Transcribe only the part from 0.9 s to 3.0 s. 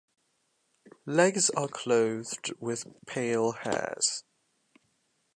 Legs are clothed with